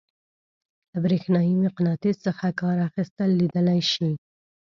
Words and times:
له 0.91 0.97
برېښنايي 1.03 1.53
مقناطیس 1.65 2.17
څخه 2.25 2.45
کار 2.61 2.77
اخیستل 2.87 3.29
لیدلی 3.39 3.81
شئ. 3.91 4.11